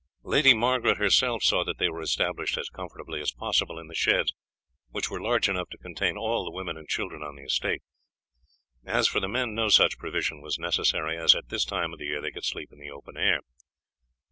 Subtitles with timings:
[0.23, 4.33] Lady Margaret herself saw that they were established as comfortably as possible in the sheds,
[4.89, 7.83] which were large enough to contain all the women and children on the estate.
[8.83, 12.05] As for the men, no such provision was necessary, as at this time of the
[12.07, 13.41] year they could sleep in the open air.